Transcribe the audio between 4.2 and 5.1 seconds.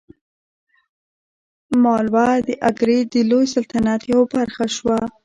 برخه شوه.